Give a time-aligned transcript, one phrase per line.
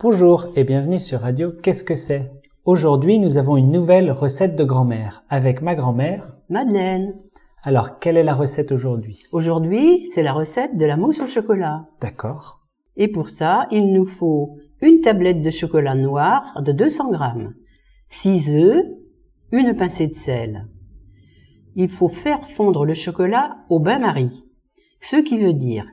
[0.00, 2.32] Bonjour et bienvenue sur Radio Qu'est-ce que c'est?
[2.64, 6.36] Aujourd'hui, nous avons une nouvelle recette de grand-mère avec ma grand-mère.
[6.50, 7.14] Madeleine.
[7.62, 9.22] Alors, quelle est la recette aujourd'hui?
[9.30, 11.86] Aujourd'hui, c'est la recette de la mousse au chocolat.
[12.00, 12.60] D'accord.
[12.96, 17.54] Et pour ça, il nous faut une tablette de chocolat noir de 200 grammes,
[18.08, 18.84] 6 œufs,
[19.52, 20.66] une pincée de sel.
[21.76, 24.44] Il faut faire fondre le chocolat au bain-marie,
[25.00, 25.86] ce qui veut dire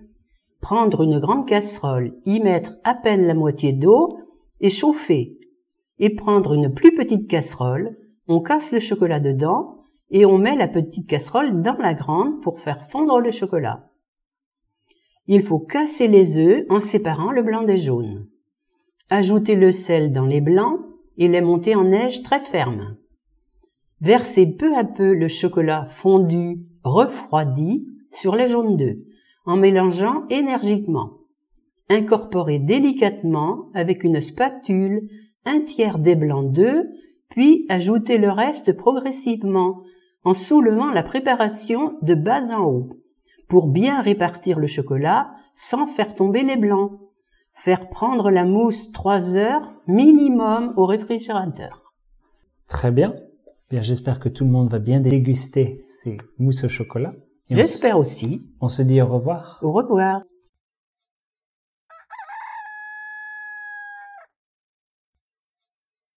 [0.61, 4.09] prendre une grande casserole, y mettre à peine la moitié d'eau
[4.61, 5.37] et chauffer.
[5.99, 7.97] Et prendre une plus petite casserole,
[8.27, 9.77] on casse le chocolat dedans
[10.09, 13.89] et on met la petite casserole dans la grande pour faire fondre le chocolat.
[15.27, 18.27] Il faut casser les œufs en séparant le blanc des jaunes.
[19.09, 20.79] Ajouter le sel dans les blancs
[21.17, 22.97] et les monter en neige très ferme.
[23.99, 28.97] Verser peu à peu le chocolat fondu, refroidi, sur les jaunes d'œufs,
[29.45, 31.11] en mélangeant énergiquement.
[31.89, 35.07] Incorporer délicatement avec une spatule
[35.45, 36.85] un tiers des blancs d'œufs,
[37.29, 39.81] puis ajouter le reste progressivement
[40.23, 42.89] en soulevant la préparation de bas en haut
[43.47, 46.99] pour bien répartir le chocolat sans faire tomber les blancs.
[47.53, 51.93] Faire prendre la mousse trois heures minimum au réfrigérateur.
[52.67, 53.13] Très bien.
[53.69, 57.13] Bien, j'espère que tout le monde va bien déguster ces mousses au chocolat.
[57.51, 58.41] J'espère aussi.
[58.61, 59.59] On se dit au revoir.
[59.61, 60.21] Au revoir.